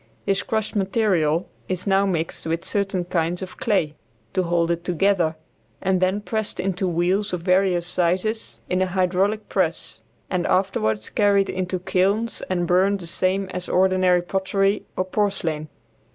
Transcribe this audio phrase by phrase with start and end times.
[0.25, 3.93] This crushed material is now mixed with certain kinds of clay,
[4.33, 5.35] to hold it together,
[5.79, 11.51] and then pressed into wheels of various sizes in a hydraulic press, and afterward carried
[11.51, 15.69] into kilns and burned the same as ordinary pottery or porcelain.